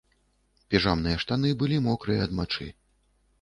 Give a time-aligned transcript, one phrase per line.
[0.73, 2.69] Піжамныя штаны былі мокрыя ад мачы.